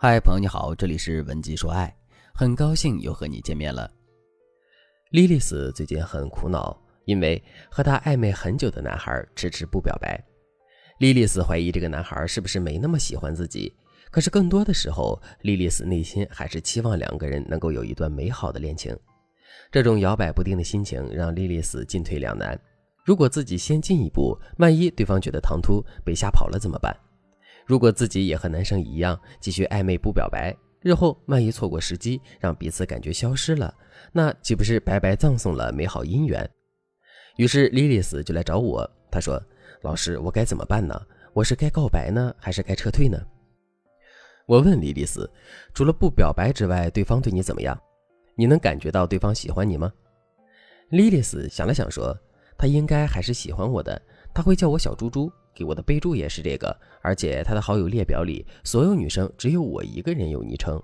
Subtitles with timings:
[0.00, 1.92] 嗨，朋友你好，这里是文姬说爱，
[2.32, 3.90] 很高兴又和你见面了。
[5.10, 10.24] 莉莉丝最近很苦恼，因为和她暧昧很久的男孩迟迟不表白。
[11.00, 13.74] 莉莉丝怀疑这个男孩是不是没那么喜欢自己，
[14.12, 18.96] 可是更多的时候，莉莉丝内心还是期望两个人能够有一段美好的恋情。
[19.72, 22.56] 这种摇摆不定的心情让莉莉丝进退两难。
[23.04, 26.96] 如果自己先进一步，万一对方觉得唐突被吓跑了怎么办？
[27.68, 33.72] 如果自己也和男生一样继续暧昧不表白，日后万一错过时机，让彼此感觉消失了，
[34.10, 36.48] 那岂不是白白葬送了美好姻缘？
[37.36, 39.38] 于是莉莉丝就来找我，她说
[39.84, 40.98] ：“老师，我该怎么办呢？
[41.34, 43.20] 我是该告白呢，还是该撤退呢？”
[44.48, 45.30] 我问莉莉丝
[45.74, 47.78] ：“除了不表白之外，对方对你怎么样？
[48.34, 49.92] 你能感觉到对方喜欢你吗？”
[50.88, 52.18] 莉莉丝想了想说
[52.56, 54.00] ：“他应该还是喜欢我的，
[54.32, 60.80] 他会叫我小猪猪。”给我的备注也是这个，而且他的好友列表里，所有女生只有我一个人有昵称。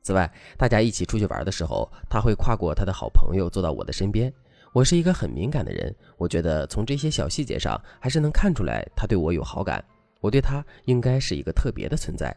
[0.00, 4.32] 此外，大家一起出去玩的时候，他会跨过他的好朋友坐到我的身边。
[4.72, 9.84] 我是一个很敏感的人，我觉得从这些小细节上还是能看出来他对我有好感。
[10.20, 12.32] 我对他应该是一个特别的存在。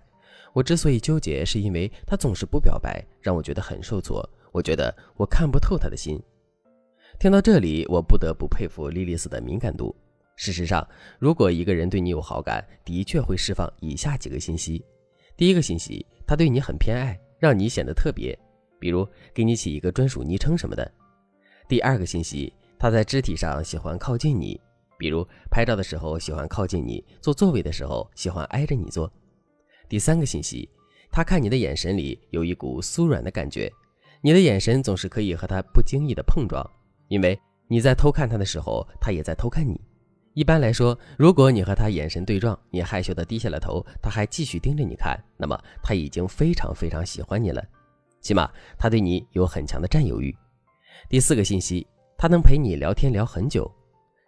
[0.53, 4.27] 我之所以纠结，是因为他总是不表白，让我觉得很受挫。
[4.51, 6.19] 我觉得我看不透他的心。
[7.19, 9.95] 听到这里，我不得不佩服莉莉丝的敏感度。
[10.35, 10.85] 事实上，
[11.17, 14.83] 如果一个人对你有好感，的确会释放以下几个信息：
[15.37, 18.37] 第一个信息，他对你很偏爱，让你显得特别，
[18.79, 20.85] 比如给你起一个专属昵称什么的；
[21.69, 24.59] 第二个信息，他在肢体上喜欢靠近你，
[24.97, 29.09] 比如拍照的时候喜欢靠近你，坐座位的时候喜欢挨着你坐；
[29.87, 30.69] 第三个信息，
[31.09, 33.71] 他看你的眼神里有一股酥软的感觉，
[34.21, 36.69] 你的眼神总是可以和他不经意的碰撞，
[37.07, 39.79] 因为你在偷看他的时候，他也在偷看你。
[40.35, 47.63] 一般来说，如果你和他眼神对撞，你害羞的低下了头，他还继续盯着你看，那么他已经非常非常喜欢你了，
[48.19, 50.35] 起码他对你有很强的占有欲。
[51.07, 51.87] 第四个信息，
[52.17, 53.71] 他能陪你聊天聊很久。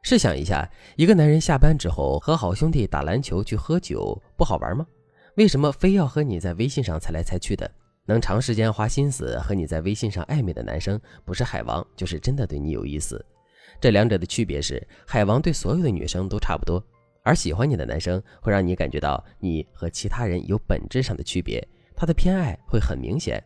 [0.01, 4.87] 试想一下，一个男人下班之后和好兄弟打篮球去喝酒，不好玩吗？
[5.35, 7.69] 为什么非要和你在微信上猜来猜去的？
[8.05, 13.23] 能长时间花心思和你在微信上暧昧的男生，不是海王，就是真的对你有意思。
[13.79, 16.83] 这两者的区别是，海王对所有的女生都差不多，
[17.23, 23.43] 而喜欢你的男生会让你感觉到你和其他人有本质上的区别，他的偏爱会很明显。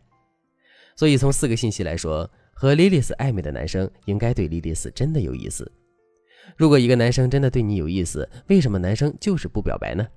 [0.96, 5.70] 所以从四个信息来说，和莉莉丝暧昧的男生应该对莉莉丝真的有意思。
[6.58, 10.08] 如果一个男生真的对你有意思，为什么男生就是不表白呢？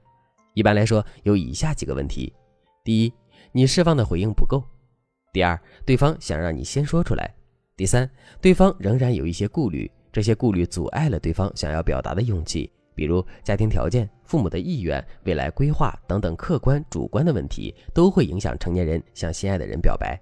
[0.54, 2.32] 一般来说，有以下几个问题：
[2.84, 3.12] 第一，
[3.52, 4.60] 你释放的回应不够；
[5.32, 7.24] 第二，对方想让你先说出来；
[7.76, 8.08] 第三，
[8.40, 9.90] 对方仍然有一些顾虑。
[10.12, 20.16] 这些顾虑阻碍了对方想要表达的勇气，比如家庭条件、父母的意愿、未来规划等等客观主观的问题，都会影响成年人向心爱的人表白。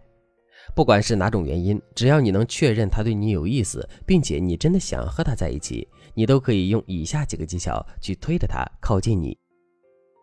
[0.74, 9.36] 不管是哪种原因，只要你能确认他对你有意思，并且你真的想和他在一起，你都可以用以下几个技巧去推着他靠近你。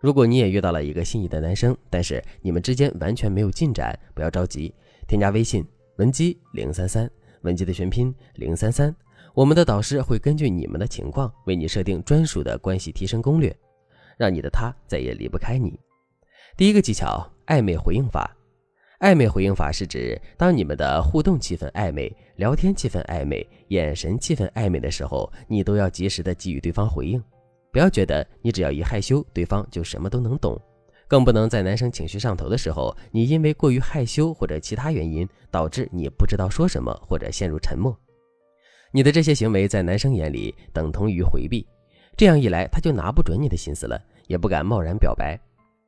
[0.01, 4.73] 如果你也遇到了一个心仪的男生，但是你们之间完全没有进展，不要着急，
[5.07, 5.63] 添加微信
[5.97, 7.07] 文姬零三三，
[7.41, 8.95] 文姬的全拼零三三。
[9.33, 13.55] 我们的导师会根据你们的情况为你设定专属的关系提升攻略，
[14.17, 15.79] 让你的他再也离不开你。
[16.57, 18.35] 第一个技巧：暧昧回应法。
[18.99, 27.23] 暧昧回应法是指当你们的互动气氛暧昧、聊天气氛暧昧、眼神气氛暧昧的时候，你都要及时的给予对方回应。
[27.71, 30.59] 不要觉得你只要一害羞，对方就什么都能懂，
[31.09, 37.97] 更不能在男生情绪上头的时候，你因为过于害羞或者其他原因导致你不知道说什么或者陷入沉默。
[38.91, 41.67] 你的这些行为在男生眼里等同于回避，
[42.15, 45.35] 这样一来他就拿不准你的心思了，也不敢贸然表白。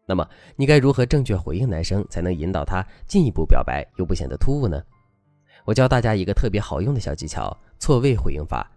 [0.08, 4.82] 那么你该如何正确回应男生，才能引导他进一步表白又不显得突兀呢？
[5.66, 8.70] 我教大家一个特别好用的小技巧——错位回应法。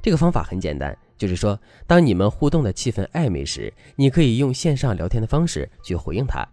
[0.00, 6.48] 这个方法很简单，就是说，当你们互动的气氛暧昧时，你可以用线上聊天的方式去回应他；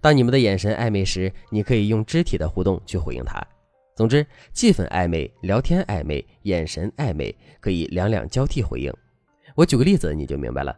[0.00, 3.44] 当你们的眼神暧昧时，你可以用肢体的互动去回应他。
[3.96, 8.90] 总之，气氛暧昧、聊天暧昧、眼神暧昧，可以两两交替回应。
[9.54, 10.74] 我举个例子，你就明白了。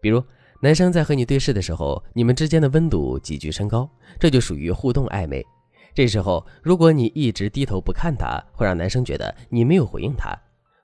[0.00, 0.20] 比如，
[0.60, 3.88] 男生在和你对视的时候，你们之间的温度急剧升高，
[4.18, 5.44] 这就属于互动暧昧。
[5.94, 10.36] 这时候，如果你一直低头不看他，会让男生觉得你没有回应他。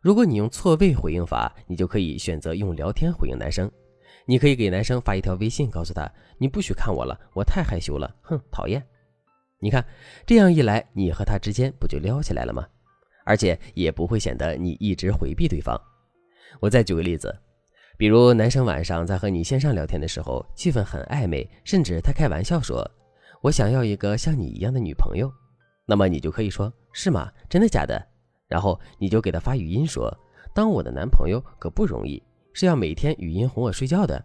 [0.02, 3.70] 如果你用错位回应法，你就可以选择用聊天回应男生。
[4.26, 8.84] 你可以给男生发一条微信，告诉他：“你不许看我了，我太害羞了。”哼，讨厌。
[9.60, 9.84] 你看，
[10.26, 12.66] 这样一来，你和他之间不就撩起来了吗？
[13.24, 15.80] 而且也不会显得你一直回避对方。
[16.58, 17.32] 我再举个例子，
[17.96, 22.84] 比如男生晚上在和你线上聊天的时候，气氛很暧昧，甚至他开玩笑说
[23.40, 25.32] ：“我想要一个像你一样的女朋友。”
[25.86, 27.30] 那么你就可以说：“是吗？
[27.48, 28.04] 真的假的？”
[28.52, 30.14] 然后你就给他发语音说
[30.52, 32.22] ：“当我的男朋友可不容易，
[32.52, 34.22] 是要每天语音哄我睡觉的。”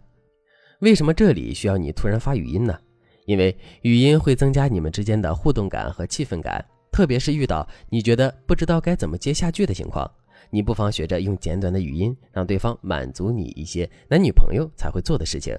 [0.80, 2.78] 为什么这里需要你突然发语音呢？
[3.24, 10.06] 因为语音会增加你们之间的互动感和气氛感，特别是遇到你觉得不知道该怎么接下句的情况，
[10.50, 15.56] 你不妨学着用简短的语音，让对方满足你一些男女朋友才会做的事情。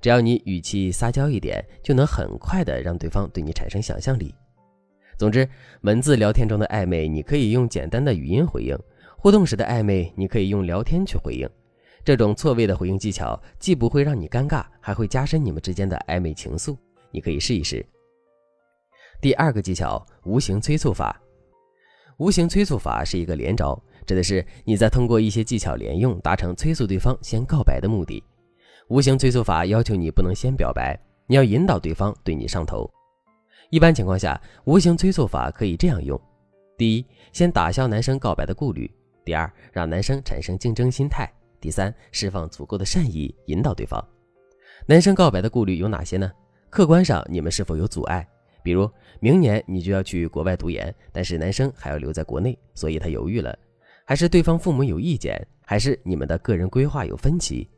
[0.00, 4.32] 只要你语气撒娇一点，就能很快的让对方对你产生想象力。
[5.16, 5.48] 总之，
[5.82, 8.76] 文字聊天中的暧昧，你可以用简单的语音回应；
[9.16, 11.48] 互动时的暧昧，你可以用聊天去回应。
[12.04, 16.76] 这种错位的回应技巧，既不会让你尴尬，还会加深你们之间的暧昧情愫。
[17.10, 17.84] 你可以试一试。
[19.20, 21.18] 第二个技巧，无形催促法。
[22.18, 28.22] 无形催促法是一个连招，指的是你在通过一些技巧连用，达成催促对方先告白的目的。
[28.88, 32.88] 无形催促法要求你不能先表白，你要引导对方对你上头。
[33.74, 36.16] 一般情况下，无形催促法可以这样用：
[36.78, 38.88] 第一，先打消男生告白的顾虑；
[39.24, 41.28] 第二，让男生产生竞争心态。
[41.60, 44.00] 第三，释放足够的善意，引导对方。
[44.86, 46.30] 男生告白的顾虑有哪些呢？
[46.70, 48.24] 客观上，你们是否有阻碍？
[48.62, 48.88] 比如
[49.18, 53.58] 明年你就要去国外读研，但是男生还要留在国内，所以他犹豫了。
[54.04, 55.44] 还是对方父母有意见？
[55.66, 57.68] 还是你们的个人规划有分歧？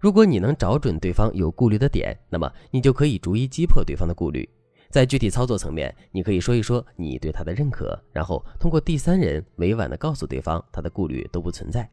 [0.00, 4.48] 如果你能找准对方有顾虑的点，那么你就可以逐一击破对方的顾虑。
[4.94, 11.90] 在具体操作层面，你可以说一说你对他的认可，然后通过第三人委婉地告诉对方他的顾虑都不存在。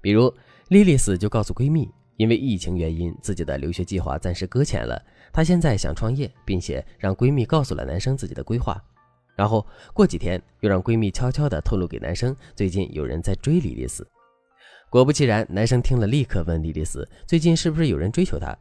[0.00, 0.32] 比如，
[0.68, 5.04] 莉莉丝就告诉闺蜜，因为疫情原因，自己的留学计划暂时搁浅了。
[5.32, 8.80] 她现在想创业，并且让闺蜜告诉了男生自己的规划。
[9.34, 14.06] 然后过几天，又让闺蜜悄悄地透露给男生，最近有人在追莉莉丝。
[14.88, 18.56] 果不其然，男生听了立刻问莉莉丝，最近是不是有人追求她？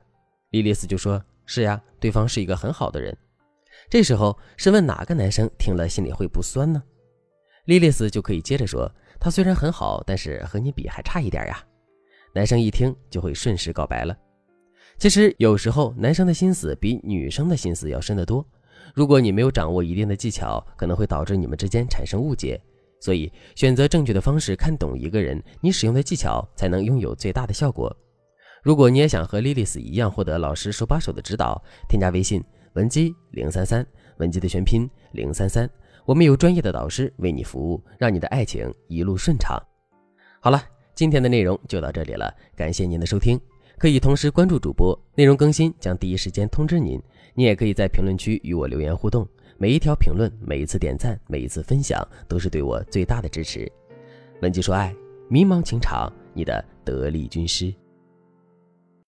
[0.50, 3.16] 莉莉丝就说：“是呀，对方是一个很好的人。”
[3.89, 6.81] 这时候是问哪个男生听了心里会不酸呢？
[7.66, 8.92] 莉莉丝就可以接着说。
[9.19, 11.63] 他虽然很好，但是和你比还差一点呀。
[12.36, 14.16] 男生一听就会顺势告白了。
[15.00, 18.45] 其实有时候男生的心思比女生的心思要深得多。
[18.94, 22.62] 如果你没有掌握一定的技巧，可能会导致你们之间产生误解。
[23.00, 27.95] 所以选择正确的方式看懂一个人，你使用的技巧才能拥有最大的效果。
[28.62, 32.44] 如果你也想和莉莉丝一样获得老师手把手的指导，添加微信
[32.78, 33.84] 文姬零三三，
[34.18, 35.68] 文姬的全拼零三三。
[36.06, 39.60] 我们有专业的导师为你服务，让你的爱情一路顺畅。
[40.40, 40.62] 好了，
[40.94, 43.42] 今天的内容就到这里了，感谢您的收听。
[43.80, 47.02] 可以同时关注主播，内容更新将第一时间通知您。
[47.34, 49.28] 你也可以在评论区与我留言互动，
[49.58, 53.68] 每一条评论、每一次点赞、每一次分享，都是对我最大的支持。
[54.44, 54.96] 文姬说爱，
[55.28, 57.74] 迷茫情场，你的得力军师。